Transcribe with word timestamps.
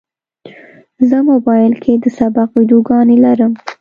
زه 1.09 1.17
موبایل 1.29 1.73
کې 1.83 1.93
د 2.03 2.05
سبق 2.17 2.49
ویډیوګانې 2.55 3.17
لرم. 3.25 3.51